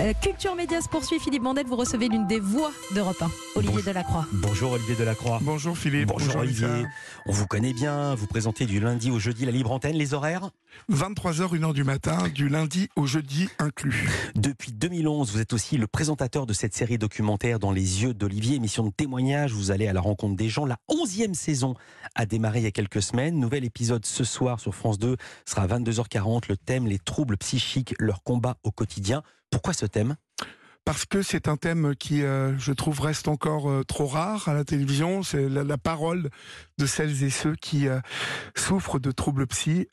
Euh, 0.00 0.12
Culture 0.22 0.54
Média 0.54 0.80
se 0.80 0.88
poursuit. 0.88 1.18
Philippe 1.18 1.42
Mandel, 1.42 1.66
vous 1.66 1.74
recevez 1.74 2.08
l'une 2.08 2.26
des 2.28 2.38
voix 2.38 2.70
d'Europe 2.94 3.20
1, 3.20 3.30
Olivier 3.56 3.72
Bonjour. 3.72 3.86
Delacroix. 3.86 4.26
Bonjour 4.32 4.72
Olivier 4.72 4.94
Delacroix. 4.94 5.38
Bonjour 5.42 5.76
Philippe. 5.76 6.08
Bonjour, 6.08 6.36
Olivier. 6.36 6.68
Lisa. 6.68 6.88
On 7.26 7.32
vous 7.32 7.46
connaît 7.46 7.72
bien. 7.72 8.14
Vous 8.14 8.28
présentez 8.28 8.66
du 8.66 8.78
lundi 8.78 9.10
au 9.10 9.18
jeudi 9.18 9.44
la 9.44 9.50
libre 9.50 9.72
antenne, 9.72 9.96
les 9.96 10.14
horaires 10.14 10.50
23h, 10.90 11.58
1h 11.58 11.74
du 11.74 11.84
matin, 11.84 12.28
du 12.34 12.48
lundi 12.48 12.88
au 12.96 13.06
jeudi 13.06 13.48
inclus. 13.58 14.08
Depuis 14.34 14.72
2011, 14.72 15.32
vous 15.32 15.40
êtes 15.40 15.52
aussi 15.52 15.76
le 15.76 15.86
présentateur 15.86 16.46
de 16.46 16.52
cette 16.52 16.74
série 16.74 16.98
documentaire 16.98 17.58
Dans 17.58 17.72
les 17.72 18.02
yeux 18.02 18.14
d'Olivier, 18.14 18.56
émission 18.56 18.84
de 18.84 18.90
témoignage. 18.90 19.52
Vous 19.52 19.70
allez 19.70 19.86
à 19.86 19.92
la 19.92 20.00
rencontre 20.00 20.36
des 20.36 20.48
gens. 20.48 20.64
La 20.64 20.78
11e 20.90 21.34
saison 21.34 21.74
a 22.14 22.26
démarré 22.26 22.60
il 22.60 22.64
y 22.64 22.66
a 22.66 22.70
quelques 22.70 23.02
semaines. 23.02 23.38
Nouvel 23.38 23.64
épisode 23.64 24.06
ce 24.06 24.24
soir 24.24 24.60
sur 24.60 24.74
France 24.74 24.98
2 24.98 25.16
sera 25.44 25.62
à 25.62 25.66
22h40. 25.66 26.44
Le 26.48 26.56
thème, 26.56 26.86
les 26.86 26.98
troubles 26.98 27.36
psychiques, 27.36 27.94
leur 27.98 28.22
combat 28.22 28.56
au 28.62 28.70
quotidien. 28.70 29.22
Pourquoi 29.50 29.74
ce 29.74 29.86
thème? 29.86 30.16
Parce 30.88 31.04
que 31.04 31.20
c'est 31.20 31.48
un 31.48 31.58
thème 31.58 31.94
qui, 31.94 32.22
euh, 32.22 32.56
je 32.58 32.72
trouve, 32.72 33.02
reste 33.02 33.28
encore 33.28 33.68
euh, 33.68 33.84
trop 33.84 34.06
rare 34.06 34.48
à 34.48 34.54
la 34.54 34.64
télévision. 34.64 35.22
C'est 35.22 35.46
la, 35.46 35.62
la 35.62 35.76
parole 35.76 36.30
de 36.78 36.86
celles 36.86 37.24
et 37.24 37.28
ceux 37.28 37.54
qui 37.56 37.88
euh, 37.88 38.00
souffrent 38.56 38.98
de 38.98 39.10
troubles 39.10 39.46
psy 39.48 39.86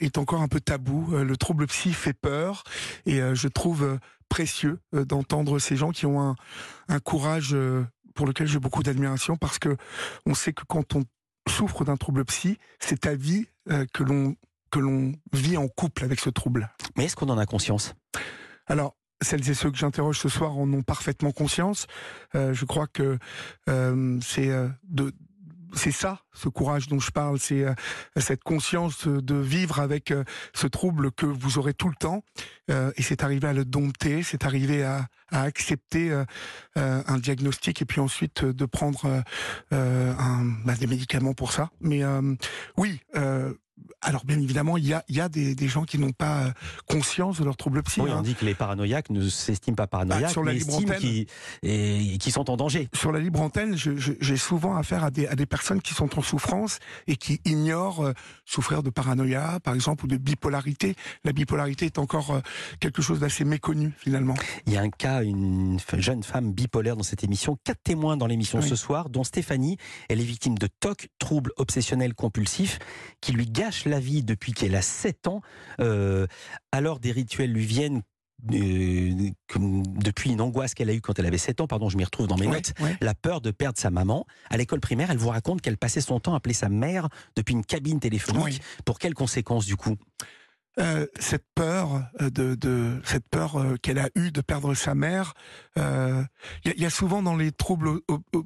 est 0.00 0.18
encore 0.18 0.42
un 0.42 0.48
peu 0.48 0.60
tabou. 0.60 1.16
Le 1.16 1.36
trouble 1.38 1.66
psy 1.68 1.94
fait 1.94 2.12
peur 2.12 2.64
et 3.06 3.22
je 3.32 3.48
trouve 3.48 3.98
précieux 4.28 4.78
d'entendre 4.92 5.58
ces 5.58 5.74
gens 5.74 5.90
qui 5.90 6.04
ont 6.04 6.20
un, 6.20 6.36
un 6.88 7.00
courage 7.00 7.56
pour 8.14 8.26
lequel 8.26 8.46
j'ai 8.46 8.58
beaucoup 8.58 8.82
d'admiration 8.82 9.38
parce 9.38 9.58
que 9.58 9.74
on 10.26 10.34
sait 10.34 10.52
que 10.52 10.64
quand 10.68 10.94
on 10.94 11.04
souffre 11.48 11.86
d'un 11.86 11.96
trouble 11.96 12.26
psy, 12.26 12.58
c'est 12.78 13.00
ta 13.00 13.14
vie 13.14 13.46
que 13.94 14.02
l'on 14.02 14.36
que 14.70 14.80
l'on 14.80 15.14
vit 15.32 15.56
en 15.56 15.68
couple 15.68 16.04
avec 16.04 16.20
ce 16.20 16.28
trouble. 16.28 16.70
Mais 16.98 17.06
est-ce 17.06 17.16
qu'on 17.16 17.30
en 17.30 17.38
a 17.38 17.46
conscience? 17.46 17.94
Alors, 18.66 18.94
celles 19.22 19.48
et 19.48 19.54
ceux 19.54 19.70
que 19.70 19.78
j'interroge 19.78 20.18
ce 20.18 20.28
soir 20.28 20.56
en 20.56 20.72
ont 20.72 20.82
parfaitement 20.82 21.32
conscience. 21.32 21.86
Euh, 22.34 22.52
je 22.52 22.64
crois 22.64 22.86
que 22.86 23.18
euh, 23.68 24.18
c'est 24.22 24.50
euh, 24.50 24.68
de 24.84 25.12
c'est 25.74 25.90
ça, 25.90 26.20
ce 26.34 26.50
courage 26.50 26.86
dont 26.88 27.00
je 27.00 27.10
parle, 27.10 27.38
c'est 27.38 27.64
euh, 27.64 27.72
cette 28.18 28.42
conscience 28.44 29.08
de 29.08 29.34
vivre 29.36 29.80
avec 29.80 30.10
euh, 30.10 30.22
ce 30.52 30.66
trouble 30.66 31.10
que 31.12 31.24
vous 31.24 31.56
aurez 31.56 31.72
tout 31.72 31.88
le 31.88 31.94
temps. 31.94 32.22
Euh, 32.70 32.92
et 32.96 33.02
c'est 33.02 33.24
arrivé 33.24 33.48
à 33.48 33.52
le 33.54 33.64
dompter, 33.64 34.22
c'est 34.22 34.44
arrivé 34.44 34.84
à, 34.84 35.06
à 35.30 35.42
accepter 35.42 36.10
euh, 36.10 36.24
un 36.76 37.18
diagnostic 37.18 37.80
et 37.80 37.84
puis 37.86 38.00
ensuite 38.00 38.44
de 38.44 38.66
prendre 38.66 39.22
un, 39.70 40.44
bah, 40.66 40.74
des 40.74 40.86
médicaments 40.86 41.32
pour 41.32 41.52
ça. 41.52 41.70
Mais 41.80 42.02
oui, 42.76 43.00
alors 44.00 44.24
bien 44.24 44.38
évidemment, 44.40 44.76
il 44.76 44.86
y 44.86 44.92
a, 44.92 45.04
il 45.08 45.16
y 45.16 45.20
a 45.20 45.28
des, 45.28 45.54
des 45.54 45.68
gens 45.68 45.84
qui 45.84 45.98
n'ont 45.98 46.12
pas 46.12 46.44
euh, 46.46 46.50
conscience 46.86 47.38
de 47.38 47.44
leur 47.44 47.56
trouble 47.56 47.82
psy. 47.82 48.00
Oui, 48.00 48.10
hein. 48.10 48.16
on 48.18 48.22
dit 48.22 48.34
que 48.34 48.44
les 48.44 48.54
paranoïaques 48.54 49.10
ne 49.10 49.28
s'estiment 49.28 49.74
pas 49.76 49.86
paranoïaques, 49.86 50.22
Bah, 50.22 50.28
sur 50.28 50.44
la 50.44 50.52
mais 50.52 50.58
libre 50.58 50.70
estiment 50.72 50.88
antenne. 50.92 51.00
qu'ils 51.00 51.26
et- 51.62 52.18
qu'ils 52.18 52.32
sont 52.32 52.50
en 52.50 52.56
danger. 52.56 52.88
sur 52.94 53.12
la 53.12 53.18
libre 53.20 53.40
antenne, 53.40 53.76
je- 53.76 53.96
je- 53.96 54.12
j'ai 54.20 54.36
souvent 54.36 54.76
affaire 54.76 55.04
à 55.04 55.10
des, 55.10 55.26
à 55.26 55.34
des 55.34 55.46
personnes 55.46 55.80
qui 55.80 55.94
sont 55.94 56.18
en 56.18 56.22
souffrance 56.22 56.78
et 57.06 57.16
qui 57.16 57.40
ignorent 57.44 58.04
euh, 58.04 58.12
souffrir 58.44 58.82
de 58.82 58.90
paranoïa, 58.90 59.58
par 59.62 59.74
exemple, 59.74 60.04
ou 60.04 60.08
de 60.08 60.16
bipolarité. 60.16 60.94
La 61.24 61.32
bipolarité 61.32 61.86
est 61.86 61.98
encore 61.98 62.32
euh, 62.32 62.40
quelque 62.80 63.02
chose 63.02 63.20
d'assez 63.20 63.44
méconnu, 63.44 63.92
finalement. 63.98 64.34
Il 64.66 64.72
y 64.72 64.76
a 64.76 64.80
un 64.82 64.90
cas, 64.90 65.22
une 65.22 65.78
jeune 65.98 66.22
femme 66.22 66.52
bipolaire 66.52 66.96
dans 66.96 67.02
cette 67.02 67.24
émission, 67.24 67.56
quatre 67.64 67.82
témoins 67.82 68.16
dans 68.16 68.26
l'émission 68.26 68.60
Oui. 68.60 68.68
ce 68.68 68.76
soir, 68.76 69.08
dont 69.10 69.24
Stéphanie, 69.24 69.76
elle 70.08 70.20
est 70.20 70.24
victime 70.24 70.56
de 70.58 70.68
TOC, 70.80 71.08
trouble 71.18 71.52
obsessionnel 71.56 72.14
compulsif, 72.14 72.78
qui 73.20 73.32
lui 73.32 73.46
gâche 73.46 73.71
la 73.86 74.00
vie 74.00 74.22
depuis 74.22 74.52
qu'elle 74.52 74.74
a 74.74 74.82
7 74.82 75.26
ans. 75.28 75.40
Euh, 75.80 76.26
alors 76.72 76.98
des 77.00 77.12
rituels 77.12 77.52
lui 77.52 77.64
viennent 77.66 78.02
euh, 78.52 79.30
comme 79.48 79.82
depuis 79.86 80.30
une 80.32 80.40
angoisse 80.40 80.74
qu'elle 80.74 80.90
a 80.90 80.94
eue 80.94 81.00
quand 81.00 81.18
elle 81.18 81.26
avait 81.26 81.38
7 81.38 81.60
ans, 81.60 81.66
pardon, 81.68 81.88
je 81.88 81.96
m'y 81.96 82.04
retrouve 82.04 82.26
dans 82.26 82.36
mes 82.36 82.46
Ouais, 82.48 82.54
notes, 82.56 82.72
ouais. 82.80 82.96
la 83.00 83.14
peur 83.14 83.40
de 83.40 83.50
perdre 83.52 83.78
sa 83.78 83.90
maman. 83.90 84.26
À 84.50 84.56
l'école 84.56 84.80
primaire, 84.80 85.10
elle 85.12 85.18
vous 85.18 85.28
raconte 85.28 85.60
qu'elle 85.60 85.78
passait 85.78 86.00
son 86.00 86.18
temps 86.18 86.34
à 86.34 86.38
appeler 86.38 86.54
sa 86.54 86.68
mère 86.68 87.08
depuis 87.36 87.52
une 87.52 87.64
cabine 87.64 88.00
téléphonique. 88.00 88.42
Oui. 88.44 88.58
Pour 88.84 88.98
quelles 88.98 89.14
conséquences 89.14 89.64
du 89.66 89.76
coup? 89.76 89.96
Euh, 90.80 91.06
cette 91.20 91.44
peur 91.54 92.02
euh, 92.22 92.30
de, 92.30 92.54
de 92.54 92.98
cette 93.04 93.28
peur 93.28 93.60
euh, 93.60 93.76
qu'elle 93.76 93.98
a 93.98 94.08
eue 94.14 94.32
de 94.32 94.40
perdre 94.40 94.72
sa 94.74 94.94
mère, 94.94 95.34
euh, 95.78 96.24
il 96.64 96.68
y, 96.68 96.70
a- 96.70 96.74
il 96.78 96.82
y 96.82 96.86
a 96.86 96.90
souvent 96.90 97.22
dans 97.22 97.36
les 97.36 97.52
troubles 97.52 98.00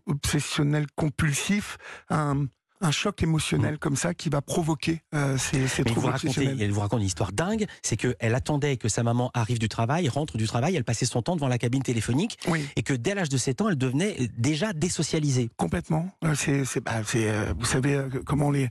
obsessionnels 0.06 0.87
compulsifs 0.97 1.79
un, 2.11 2.47
un 2.81 2.91
choc 2.91 3.22
émotionnel 3.22 3.78
comme 3.78 3.97
ça 3.97 4.14
qui 4.14 4.28
va 4.28 4.42
provoquer 4.42 5.03
euh, 5.14 5.38
ces, 5.38 5.66
ces 5.69 5.82
vous 5.82 5.91
troubles 5.91 6.06
racontez, 6.09 6.56
elle 6.60 6.70
vous 6.72 6.81
raconte 6.81 7.00
une 7.00 7.06
histoire 7.06 7.32
dingue, 7.32 7.66
c'est 7.82 7.97
qu'elle 7.97 8.34
attendait 8.34 8.76
que 8.76 8.88
sa 8.88 9.03
maman 9.03 9.31
arrive 9.34 9.59
du 9.59 9.69
travail, 9.69 10.09
rentre 10.09 10.37
du 10.37 10.47
travail, 10.47 10.76
elle 10.76 10.84
passait 10.84 11.06
son 11.06 11.22
temps 11.22 11.34
devant 11.37 11.48
la 11.48 11.59
cabine 11.59 11.82
téléphonique, 11.82 12.38
Oui. 12.48 12.66
et 12.76 12.82
que 12.82 12.92
dès 12.94 13.14
l'âge 13.14 13.28
de 13.28 13.37
7 13.38 13.60
ans, 13.62 13.69
elle 13.69 13.78
devenait 13.78 14.16
euh, 14.20 14.26
déjà 14.37 14.72
désocialisée. 14.72 15.50
Complètement. 15.56 16.09
Euh, 16.25 16.34
C'est, 16.34 16.64
c'est, 16.64 16.81
bah, 16.81 17.00
c'est, 17.04 17.31
vous 17.59 17.64
savez 17.64 18.00
comment 18.25 18.50
les 18.50 18.69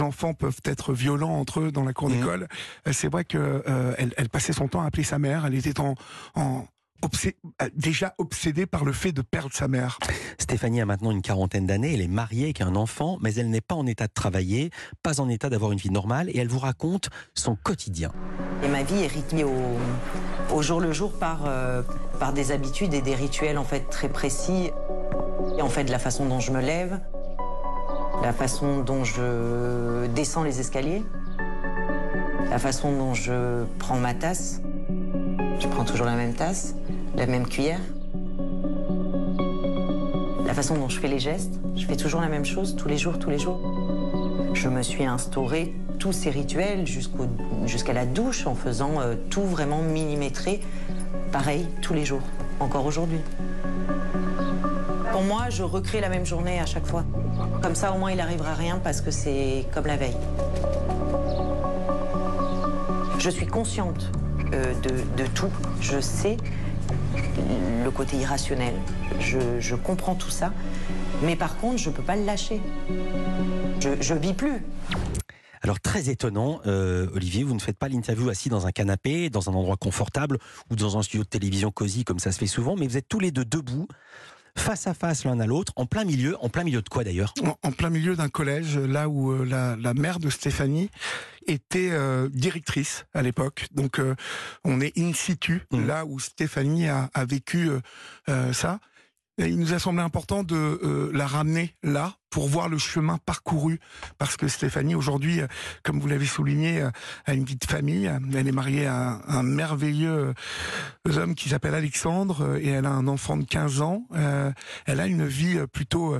enfants 0.00 0.34
peuvent 0.34 0.60
être 0.64 0.92
violents 0.92 1.38
entre 1.40 1.60
eux 1.60 1.72
dans 1.72 1.84
la 1.84 1.92
cour 1.92 2.08
Mhm. 2.10 2.16
d'école. 2.20 2.48
C'est 2.92 3.10
vrai 3.10 3.24
que 3.24 3.38
euh, 3.38 3.94
elle, 3.98 4.14
elle 4.16 4.28
passait 4.28 4.52
son 4.52 4.68
temps 4.68 4.82
à 4.82 4.86
appeler 4.86 5.02
sa 5.04 5.18
mère. 5.18 5.44
Elle 5.46 5.54
était 5.54 5.78
en, 5.80 5.94
en 6.34 6.66
obsé- 7.02 7.36
euh, 7.62 7.68
déjà 7.74 8.14
obsédée 8.18 8.66
par 8.66 8.84
le 8.84 8.92
fait 8.92 9.12
de 9.12 9.22
perdre 9.22 9.54
sa 9.54 9.68
mère. 9.68 9.98
Stéphanie 10.38 10.80
a 10.80 10.86
maintenant 10.86 11.10
une 11.10 11.22
quarantaine 11.22 11.66
d'années, 11.66 11.94
elle 11.94 12.00
est 12.00 12.08
mariée 12.08 12.44
avec 12.44 12.60
un 12.60 12.74
enfant, 12.74 13.18
mais 13.20 13.34
elle 13.34 13.50
n'est 13.50 13.60
pas 13.60 13.74
en 13.74 13.86
état 13.86 14.06
de 14.06 14.12
travailler, 14.12 14.70
pas 15.02 15.20
en 15.20 15.28
état 15.28 15.50
d'avoir 15.50 15.72
une 15.72 15.78
vie 15.78 15.90
normale, 15.90 16.30
et 16.30 16.38
elle 16.38 16.48
vous 16.48 16.58
raconte 16.58 17.10
son 17.34 17.56
quotidien. 17.56 18.12
Et 18.62 18.68
ma 18.68 18.82
vie 18.82 19.02
est 19.02 19.06
rythmée 19.06 19.44
au, 19.44 19.52
au 20.54 20.62
jour 20.62 20.80
le 20.80 20.92
jour 20.92 21.12
par, 21.12 21.44
euh, 21.46 21.82
par 22.18 22.32
des 22.32 22.50
habitudes 22.52 22.94
et 22.94 23.02
des 23.02 23.14
rituels 23.14 23.58
en 23.58 23.64
fait 23.64 23.88
très 23.90 24.08
précis. 24.08 24.70
Et 25.56 25.62
en 25.62 25.68
fait, 25.68 25.84
la 25.84 25.98
façon 25.98 26.26
dont 26.26 26.40
je 26.40 26.52
me 26.52 26.60
lève, 26.60 27.00
la 28.22 28.32
façon 28.32 28.80
dont 28.80 29.04
je 29.04 30.06
descends 30.08 30.42
les 30.42 30.60
escaliers, 30.60 31.04
la 32.50 32.58
façon 32.58 32.92
dont 32.92 33.14
je 33.14 33.64
prends 33.78 33.96
ma 33.98 34.14
tasse. 34.14 34.60
Je 35.60 35.66
prends 35.66 35.84
toujours 35.84 36.06
la 36.06 36.14
même 36.14 36.34
tasse, 36.34 36.74
la 37.16 37.26
même 37.26 37.46
cuillère. 37.46 37.80
La 40.46 40.54
façon 40.54 40.76
dont 40.76 40.88
je 40.88 41.00
fais 41.00 41.08
les 41.08 41.18
gestes, 41.18 41.58
je 41.76 41.84
fais 41.84 41.96
toujours 41.96 42.20
la 42.20 42.28
même 42.28 42.44
chose 42.44 42.76
tous 42.76 42.86
les 42.86 42.96
jours, 42.96 43.18
tous 43.18 43.30
les 43.30 43.38
jours. 43.38 43.60
Je 44.54 44.68
me 44.68 44.82
suis 44.82 45.04
instauré 45.04 45.74
tous 45.98 46.12
ces 46.12 46.30
rituels 46.30 46.84
jusqu'à 47.66 47.92
la 47.92 48.06
douche 48.06 48.46
en 48.46 48.54
faisant 48.54 49.00
euh, 49.00 49.16
tout 49.30 49.42
vraiment 49.42 49.82
millimétré, 49.82 50.60
pareil 51.32 51.66
tous 51.82 51.92
les 51.92 52.04
jours, 52.04 52.22
encore 52.60 52.86
aujourd'hui. 52.86 53.20
Pour 55.10 55.22
moi, 55.22 55.50
je 55.50 55.64
recrée 55.64 56.00
la 56.00 56.08
même 56.08 56.24
journée 56.24 56.60
à 56.60 56.66
chaque 56.66 56.86
fois. 56.86 57.04
Comme 57.62 57.74
ça, 57.74 57.92
au 57.92 57.98
moins, 57.98 58.12
il 58.12 58.18
n'arrivera 58.18 58.54
rien 58.54 58.80
parce 58.82 59.00
que 59.00 59.10
c'est 59.10 59.66
comme 59.74 59.86
la 59.86 59.96
veille. 59.96 60.16
Je 63.18 63.30
suis 63.30 63.46
consciente 63.46 64.12
euh, 64.52 64.74
de, 65.16 65.26
tout. 65.34 65.50
Je 65.80 66.00
sais 66.00 66.36
le 67.84 67.90
côté 67.90 68.16
irrationnel. 68.16 68.74
Je, 69.20 69.74
comprends 69.74 70.14
tout 70.14 70.30
ça. 70.30 70.52
Mais 71.22 71.36
par 71.36 71.56
contre, 71.56 71.78
je 71.78 71.90
ne 71.90 71.94
peux 71.94 72.02
pas 72.02 72.16
le 72.16 72.24
lâcher. 72.24 72.60
Je, 73.80 73.90
je 74.00 74.14
vis 74.14 74.34
plus. 74.34 74.62
Alors 75.62 75.80
très 75.80 76.08
étonnant, 76.08 76.60
euh, 76.66 77.08
Olivier, 77.14 77.42
vous 77.42 77.54
ne 77.54 77.58
faites 77.58 77.76
pas 77.76 77.88
l'interview 77.88 78.28
assis 78.28 78.48
dans 78.48 78.66
un 78.66 78.72
canapé, 78.72 79.28
dans 79.28 79.50
un 79.50 79.54
endroit 79.54 79.76
confortable 79.76 80.38
ou 80.70 80.76
dans 80.76 80.98
un 80.98 81.02
studio 81.02 81.24
de 81.24 81.28
télévision 81.28 81.70
cosy 81.70 82.04
comme 82.04 82.20
ça 82.20 82.32
se 82.32 82.38
fait 82.38 82.46
souvent, 82.46 82.76
mais 82.76 82.86
vous 82.86 82.96
êtes 82.96 83.08
tous 83.08 83.20
les 83.20 83.32
deux 83.32 83.44
debout, 83.44 83.88
face 84.58 84.86
à 84.86 84.94
face 84.94 85.24
l'un 85.24 85.38
à 85.40 85.46
l'autre, 85.46 85.72
en 85.76 85.86
plein 85.86 86.04
milieu, 86.04 86.36
en 86.42 86.48
plein 86.48 86.64
milieu 86.64 86.82
de 86.82 86.88
quoi 86.88 87.04
d'ailleurs? 87.04 87.32
En, 87.42 87.56
en 87.68 87.72
plein 87.72 87.90
milieu 87.90 88.16
d'un 88.16 88.28
collège, 88.28 88.76
là 88.78 89.08
où 89.08 89.32
euh, 89.32 89.44
la, 89.44 89.76
la 89.76 89.94
mère 89.94 90.18
de 90.18 90.28
Stéphanie 90.30 90.90
était 91.46 91.88
euh, 91.90 92.28
directrice 92.32 93.06
à 93.14 93.22
l'époque. 93.22 93.66
Donc 93.72 93.98
euh, 93.98 94.14
on 94.64 94.80
est 94.80 94.96
in 94.98 95.12
situ, 95.14 95.62
Mhm. 95.72 95.86
là 95.86 96.04
où 96.04 96.18
Stéphanie 96.20 96.88
a, 96.88 97.08
a 97.14 97.24
vécu 97.24 97.70
euh, 98.28 98.52
ça. 98.52 98.80
Il 99.38 99.58
nous 99.58 99.72
a 99.72 99.78
semblé 99.78 100.02
important 100.02 100.42
de 100.42 100.56
euh, 100.56 101.10
la 101.12 101.26
ramener 101.26 101.74
là 101.82 102.18
pour 102.30 102.48
voir 102.48 102.68
le 102.68 102.78
chemin 102.78 103.18
parcouru. 103.18 103.80
Parce 104.18 104.36
que 104.36 104.48
Stéphanie, 104.48 104.94
aujourd'hui, 104.94 105.40
euh, 105.40 105.46
comme 105.82 106.00
vous 106.00 106.08
l'avez 106.08 106.26
souligné, 106.26 106.82
euh, 106.82 106.90
a 107.26 107.34
une 107.34 107.44
de 107.44 107.56
famille. 107.66 108.10
Elle 108.34 108.48
est 108.48 108.52
mariée 108.52 108.86
à 108.86 109.20
un, 109.26 109.42
merveilleux 109.42 110.34
euh, 111.08 111.16
homme 111.16 111.34
qui 111.34 111.48
s'appelle 111.48 111.74
Alexandre 111.74 112.58
et 112.60 112.68
elle 112.68 112.86
a 112.86 112.90
un 112.90 113.08
enfant 113.08 113.36
de 113.36 113.44
15 113.44 113.80
ans. 113.80 114.06
Elle 114.86 115.00
a 115.00 115.06
une 115.06 115.26
vie 115.26 115.58
plutôt, 115.72 116.16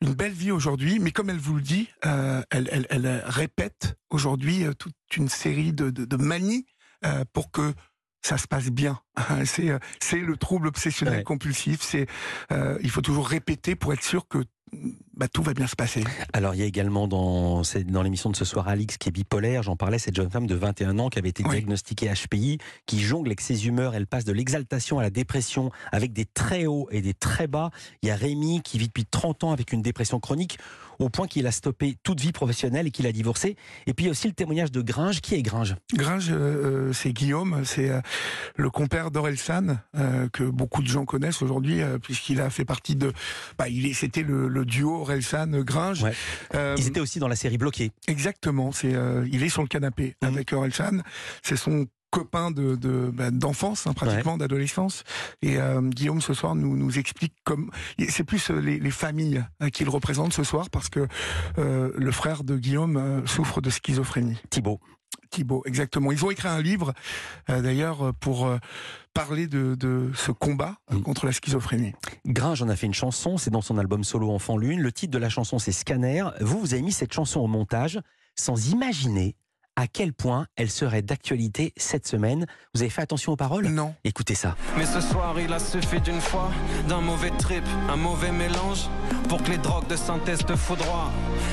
une 0.00 0.14
belle 0.14 0.32
vie 0.32 0.50
aujourd'hui. 0.50 0.98
Mais 0.98 1.10
comme 1.10 1.30
elle 1.30 1.38
vous 1.38 1.56
le 1.56 1.62
dit, 1.62 1.88
elle, 2.02 2.68
elle, 2.70 2.86
elle 2.90 3.22
répète 3.26 3.96
aujourd'hui 4.10 4.64
toute 4.78 4.94
une 5.16 5.28
série 5.28 5.72
de, 5.72 5.90
de, 5.90 6.04
de 6.04 6.16
manies 6.16 6.66
pour 7.32 7.50
que 7.50 7.74
ça 8.22 8.38
se 8.38 8.46
passe 8.46 8.70
bien. 8.70 9.00
C'est 9.44 9.70
euh, 9.70 9.78
c'est 10.00 10.18
le 10.20 10.36
trouble 10.36 10.68
obsessionnel 10.68 11.18
Ouais. 11.18 11.22
compulsif. 11.24 11.82
C'est 11.82 12.06
euh, 12.52 12.78
il 12.82 12.90
faut 12.90 13.02
toujours 13.02 13.28
répéter 13.28 13.74
pour 13.74 13.92
être 13.92 14.02
sûr 14.02 14.26
que 14.28 14.38
bah, 15.22 15.28
tout 15.32 15.44
va 15.44 15.54
bien 15.54 15.68
se 15.68 15.76
passer. 15.76 16.02
Alors 16.32 16.56
il 16.56 16.58
y 16.58 16.64
a 16.64 16.66
également 16.66 17.06
dans, 17.06 17.62
dans 17.86 18.02
l'émission 18.02 18.28
de 18.28 18.34
ce 18.34 18.44
soir 18.44 18.66
Alix 18.66 18.98
qui 18.98 19.08
est 19.08 19.12
bipolaire, 19.12 19.62
j'en 19.62 19.76
parlais, 19.76 20.00
cette 20.00 20.16
jeune 20.16 20.28
femme 20.28 20.48
de 20.48 20.56
21 20.56 20.98
ans 20.98 21.10
qui 21.10 21.20
avait 21.20 21.28
été 21.28 21.44
diagnostiquée 21.44 22.12
HPI, 22.12 22.58
qui 22.86 23.00
jongle 23.00 23.28
avec 23.28 23.40
ses 23.40 23.68
humeurs, 23.68 23.94
elle 23.94 24.08
passe 24.08 24.24
de 24.24 24.32
l'exaltation 24.32 24.98
à 24.98 25.02
la 25.02 25.10
dépression 25.10 25.70
avec 25.92 26.12
des 26.12 26.24
très 26.24 26.66
hauts 26.66 26.88
et 26.90 27.02
des 27.02 27.14
très 27.14 27.46
bas. 27.46 27.70
Il 28.02 28.08
y 28.08 28.10
a 28.10 28.16
Rémi 28.16 28.62
qui 28.62 28.78
vit 28.78 28.88
depuis 28.88 29.04
30 29.04 29.44
ans 29.44 29.52
avec 29.52 29.72
une 29.72 29.80
dépression 29.80 30.18
chronique 30.18 30.58
au 30.98 31.08
point 31.08 31.26
qu'il 31.26 31.46
a 31.46 31.52
stoppé 31.52 31.96
toute 32.02 32.20
vie 32.20 32.32
professionnelle 32.32 32.86
et 32.86 32.90
qu'il 32.90 33.06
a 33.06 33.12
divorcé. 33.12 33.56
Et 33.86 33.94
puis 33.94 34.04
il 34.04 34.06
y 34.06 34.08
a 34.08 34.12
aussi 34.12 34.28
le 34.28 34.34
témoignage 34.34 34.72
de 34.72 34.80
Gringe. 34.82 35.20
Qui 35.20 35.34
est 35.34 35.42
Gringe? 35.42 35.76
Gringe, 35.94 36.30
euh, 36.30 36.88
euh, 36.88 36.92
c'est 36.92 37.12
Guillaume, 37.12 37.62
c'est 37.64 37.90
euh, 37.90 38.00
le 38.56 38.70
compère 38.70 39.10
d'Orelsan, 39.10 39.78
que 40.32 40.44
beaucoup 40.44 40.82
de 40.82 40.88
gens 40.88 41.04
connaissent 41.04 41.42
aujourd'hui, 41.42 41.80
puisqu'il 42.02 42.40
a 42.40 42.50
fait 42.50 42.64
partie 42.64 42.96
de... 42.96 43.12
Bah, 43.58 43.68
il 43.68 43.92
c'était 43.94 44.22
le, 44.22 44.64
duo 44.64 45.02
Orelsan-Gringe. 45.12 46.04
Ils 46.76 46.88
étaient 46.88 47.00
aussi 47.00 47.18
dans 47.18 47.28
la 47.28 47.36
série 47.36 47.58
Bloqué. 47.58 47.92
Exactement, 48.08 48.72
c'est, 48.72 48.94
il 49.30 49.42
est 49.42 49.48
sur 49.48 49.62
le 49.62 49.68
canapé 49.68 50.16
mmh. 50.22 50.26
avec 50.26 50.52
Orelsan. 50.52 51.02
C'est 51.42 51.56
son 51.56 51.86
copain 52.12 52.50
de 52.50 52.76
bah, 53.10 53.30
d'enfance, 53.30 53.86
hein, 53.86 53.94
pratiquement 53.94 54.36
d'adolescence. 54.36 55.02
Et 55.40 55.56
euh, 55.56 55.80
Guillaume 55.80 56.20
ce 56.20 56.34
soir 56.34 56.54
nous 56.54 56.76
nous 56.76 56.98
explique 56.98 57.34
comme 57.42 57.70
c'est 58.08 58.22
plus 58.22 58.50
euh, 58.50 58.60
les, 58.60 58.90
familles 58.90 59.42
hein, 59.60 59.70
qu'il 59.70 59.88
représente 59.88 60.34
ce 60.34 60.44
soir 60.44 60.68
parce 60.70 60.90
que 60.90 61.08
euh, 61.58 61.90
le 61.96 62.12
frère 62.12 62.44
de 62.44 62.56
Guillaume 62.56 63.22
souffre 63.26 63.62
de 63.62 63.70
schizophrénie. 63.70 64.36
Thibaut. 64.50 64.78
Thibaut, 65.30 65.62
exactement. 65.64 66.12
Ils 66.12 66.22
ont 66.26 66.30
écrit 66.30 66.48
un 66.48 66.60
livre, 66.60 66.92
d'ailleurs, 67.48 68.12
pour 68.20 68.50
parler 69.14 69.46
de, 69.46 69.74
de, 69.74 70.10
ce 70.14 70.30
combat 70.30 70.76
contre 71.04 71.24
la 71.24 71.32
schizophrénie. 71.32 71.94
Gringe 72.26 72.60
en 72.60 72.68
a 72.68 72.76
fait 72.76 72.86
une 72.86 72.92
chanson, 72.92 73.38
c'est 73.38 73.50
dans 73.50 73.62
son 73.62 73.78
album 73.78 74.04
solo 74.04 74.30
Enfant 74.30 74.58
Lune. 74.58 74.80
Le 74.80 74.92
titre 74.92 75.10
de 75.10 75.18
la 75.18 75.30
chanson, 75.30 75.58
c'est 75.58 75.72
Scanner. 75.72 76.24
Vous, 76.42 76.60
vous 76.60 76.74
avez 76.74 76.82
mis 76.82 76.92
cette 76.92 77.14
chanson 77.14 77.40
au 77.40 77.46
montage 77.46 77.98
sans 78.34 78.70
imaginer 78.70 79.34
à 79.76 79.86
quel 79.86 80.12
point 80.12 80.46
elle 80.56 80.70
serait 80.70 81.02
d'actualité 81.02 81.72
cette 81.76 82.06
semaine. 82.06 82.46
Vous 82.74 82.82
avez 82.82 82.90
fait 82.90 83.02
attention 83.02 83.32
aux 83.32 83.36
paroles? 83.36 83.66
Non. 83.68 83.94
Écoutez 84.04 84.34
ça. 84.34 84.56
Mais 84.76 84.86
ce 84.86 85.00
soir, 85.00 85.38
il 85.40 85.52
a 85.52 85.58
suffi 85.58 86.00
d'une 86.00 86.20
fois, 86.20 86.50
d'un 86.88 87.00
mauvais 87.00 87.30
trip, 87.38 87.64
un 87.88 87.96
mauvais 87.96 88.32
mélange, 88.32 88.88
pour 89.28 89.42
que 89.42 89.50
les 89.50 89.58
drogues 89.58 89.88
de 89.88 89.96
synthèse 89.96 90.44
te 90.44 90.56
foudroient. 90.56 91.10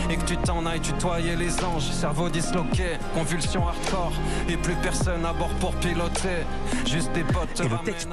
Et 0.10 0.18
que 0.18 0.25
tu 0.25 0.38
t'en 0.38 0.66
ailles 0.66 0.81
tutoyer 0.81 1.36
les 1.36 1.63
anges, 1.63 1.89
cerveau 1.92 2.30
disloqué, 2.30 2.98
convulsion 3.13 3.68
hardcore, 3.68 4.13
et 4.50 4.57
plus 4.57 4.75
personne 4.75 5.25
à 5.25 5.33
bord 5.33 5.54
pour 5.56 5.75
piloter. 5.75 6.44
Juste 6.86 7.12
des 7.13 7.24
potes. 7.24 7.60
Et 7.60 7.69
le 7.69 7.83
texte 7.83 8.10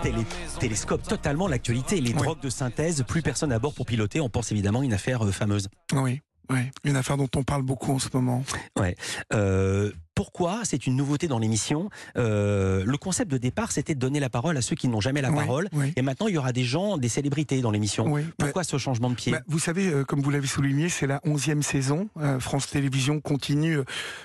télescope 0.58 1.03
totalement 1.03 1.49
l'actualité. 1.49 2.00
Les 2.00 2.12
drogues 2.12 2.41
de 2.41 2.50
synthèse, 2.50 3.03
plus 3.06 3.23
personne 3.23 3.53
à 3.53 3.58
bord 3.58 3.75
pour 3.75 3.87
piloter. 3.87 4.20
On 4.20 4.29
pense 4.29 4.53
évidemment 4.53 4.81
à 4.81 4.85
une 4.85 4.94
affaire 4.94 5.25
euh, 5.25 5.32
fameuse. 5.32 5.69
Oui. 5.93 6.20
Oui, 6.50 6.60
une 6.84 6.96
affaire 6.96 7.16
dont 7.16 7.28
on 7.37 7.43
parle 7.43 7.62
beaucoup 7.62 7.93
en 7.93 7.98
ce 7.98 8.08
moment. 8.12 8.44
Ouais. 8.78 8.96
Euh, 9.32 9.90
pourquoi 10.14 10.60
C'est 10.64 10.87
une 10.87 10.96
nouveauté 10.96 11.28
dans 11.28 11.38
l'émission. 11.38 11.90
Euh, 12.16 12.84
le 12.87 12.96
concept 12.96 13.31
de 13.31 13.37
départ, 13.37 13.70
c'était 13.70 13.94
de 13.94 14.00
donner 14.00 14.19
la 14.19 14.31
parole 14.31 14.56
à 14.56 14.62
ceux 14.62 14.75
qui 14.75 14.88
n'ont 14.88 15.02
jamais 15.02 15.20
la 15.20 15.31
parole. 15.31 15.69
Et 15.94 16.00
maintenant, 16.00 16.26
il 16.26 16.34
y 16.34 16.38
aura 16.38 16.52
des 16.52 16.64
gens, 16.64 16.96
des 16.96 17.10
célébrités 17.10 17.60
dans 17.60 17.70
l'émission. 17.70 18.14
Pourquoi 18.38 18.64
ce 18.64 18.78
changement 18.78 19.10
de 19.10 19.14
pied 19.14 19.32
bah, 19.32 19.43
Vous 19.46 19.58
savez, 19.58 19.88
euh, 19.88 20.04
comme 20.04 20.22
vous 20.22 20.31
l'avez 20.31 20.46
souligné, 20.46 20.88
c'est 20.88 21.06
la 21.06 21.20
onzième 21.25 21.62
saison. 21.62 22.08
France 22.40 22.69
Télévisions 22.69 23.20
continue 23.20 23.78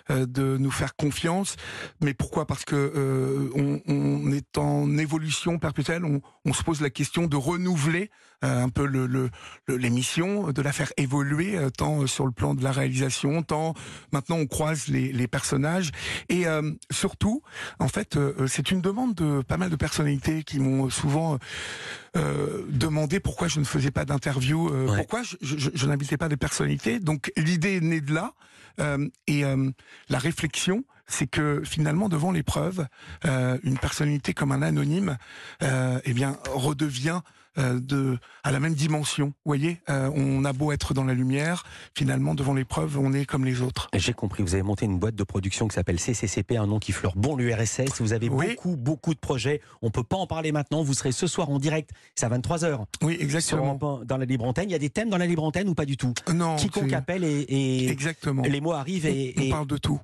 de 0.09 0.57
nous 0.57 0.71
faire 0.71 0.95
confiance. 0.95 1.55
Mais 2.01 2.13
pourquoi? 2.13 2.47
Parce 2.47 2.63
que 2.63 3.51
on, 3.55 4.31
est 4.31 4.57
en 4.57 4.97
évolution 4.97 5.59
perpétuelle. 5.59 6.05
On, 6.05 6.21
se 6.53 6.63
pose 6.63 6.81
la 6.81 6.89
question 6.89 7.27
de 7.27 7.35
renouveler 7.35 8.09
un 8.43 8.69
peu 8.69 8.85
l'émission, 9.67 10.47
le, 10.47 10.53
de 10.53 10.61
la 10.63 10.71
faire 10.71 10.91
évoluer 10.97 11.59
tant 11.77 12.07
sur 12.07 12.25
le 12.25 12.31
plan 12.31 12.55
de 12.55 12.63
la 12.63 12.71
réalisation, 12.71 13.43
tant 13.43 13.75
maintenant 14.11 14.37
on 14.37 14.47
croise 14.47 14.87
les 14.87 15.27
personnages 15.27 15.91
et 16.29 16.47
euh, 16.47 16.71
surtout, 16.91 17.41
en 17.79 17.87
fait, 17.87 18.17
euh, 18.17 18.47
c'est 18.47 18.71
une 18.71 18.81
demande 18.81 19.15
de 19.15 19.41
pas 19.41 19.57
mal 19.57 19.69
de 19.69 19.75
personnalités 19.75 20.43
qui 20.43 20.59
m'ont 20.59 20.89
souvent 20.89 21.37
euh, 22.17 22.65
demandé 22.69 23.19
pourquoi 23.19 23.47
je 23.47 23.59
ne 23.59 23.65
faisais 23.65 23.91
pas 23.91 24.05
d'interview, 24.05 24.69
pourquoi 24.95 25.21
je, 25.23 25.35
je, 25.41 25.85
n'invitais 25.85 26.17
pas 26.17 26.29
des 26.29 26.37
personnalités. 26.37 26.99
Donc 26.99 27.31
l'idée 27.37 27.77
est 27.77 27.81
née 27.81 28.01
de 28.01 28.13
là. 28.13 28.33
et 29.27 29.43
la 30.09 30.19
réflexion, 30.19 30.83
c'est 31.11 31.27
que 31.27 31.61
finalement, 31.63 32.09
devant 32.09 32.31
l'épreuve, 32.31 32.87
une 33.23 33.77
personnalité 33.77 34.33
comme 34.33 34.51
un 34.51 34.61
anonyme, 34.61 35.17
eh 35.61 36.13
bien, 36.13 36.37
redevient 36.53 37.21
euh, 37.57 37.81
de, 37.81 38.17
à 38.45 38.51
la 38.53 38.61
même 38.61 38.73
dimension. 38.73 39.27
Vous 39.27 39.33
voyez, 39.43 39.81
euh, 39.89 40.09
on 40.15 40.45
a 40.45 40.53
beau 40.53 40.71
être 40.71 40.93
dans 40.93 41.03
la 41.03 41.13
lumière, 41.13 41.65
finalement, 41.93 42.33
devant 42.33 42.53
l'épreuve, 42.53 42.97
on 42.97 43.11
est 43.11 43.25
comme 43.25 43.43
les 43.43 43.61
autres. 43.61 43.89
J'ai 43.93 44.13
compris, 44.13 44.41
vous 44.41 44.53
avez 44.53 44.63
monté 44.63 44.85
une 44.85 44.97
boîte 44.97 45.15
de 45.15 45.23
production 45.25 45.67
qui 45.67 45.75
s'appelle 45.75 45.99
CCCP, 45.99 46.55
un 46.55 46.65
nom 46.65 46.79
qui 46.79 46.93
fleure 46.93 47.13
bon 47.17 47.35
l'URSS. 47.35 47.99
Vous 47.99 48.13
avez 48.13 48.29
beaucoup, 48.29 48.77
beaucoup 48.77 49.13
de 49.13 49.19
projets. 49.19 49.59
On 49.81 49.91
peut 49.91 50.03
pas 50.03 50.15
en 50.15 50.27
parler 50.27 50.53
maintenant. 50.53 50.81
Vous 50.81 50.93
serez 50.93 51.11
ce 51.11 51.27
soir 51.27 51.49
en 51.49 51.59
direct, 51.59 51.89
c'est 52.15 52.25
à 52.25 52.29
23h. 52.29 52.85
Oui, 53.01 53.17
exactement. 53.19 53.77
dans 54.05 54.17
la 54.17 54.25
libre 54.25 54.45
antenne. 54.45 54.69
Il 54.69 54.71
y 54.71 54.75
a 54.75 54.79
des 54.79 54.89
thèmes 54.89 55.09
dans 55.09 55.17
la 55.17 55.25
libre 55.25 55.43
antenne 55.43 55.67
ou 55.67 55.73
pas 55.73 55.85
du 55.85 55.97
tout? 55.97 56.13
Non. 56.33 56.55
Quiconque 56.55 56.93
appelle 56.93 57.25
et, 57.25 57.89
exactement. 57.89 58.43
les 58.43 58.61
mots 58.61 58.71
arrivent 58.71 59.07
et, 59.07 59.35
on 59.37 59.49
parle 59.49 59.67
de 59.67 59.77
tout. 59.77 59.99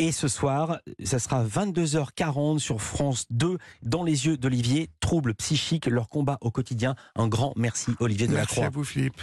Et 0.00 0.12
ce 0.12 0.28
soir, 0.28 0.78
ça 1.02 1.18
sera 1.18 1.44
22h40 1.44 2.60
sur 2.60 2.80
France 2.80 3.26
2, 3.30 3.58
dans 3.82 4.04
les 4.04 4.26
yeux 4.26 4.36
d'Olivier, 4.36 4.90
troubles 5.00 5.34
psychiques, 5.34 5.86
leur 5.86 6.08
combat 6.08 6.38
au 6.40 6.52
quotidien. 6.52 6.94
Un 7.16 7.26
grand 7.26 7.52
merci 7.56 7.90
Olivier 7.98 8.28
Delacroix. 8.28 8.62
Merci 8.62 8.66
à 8.66 8.70
vous 8.70 8.84
Philippe. 8.84 9.20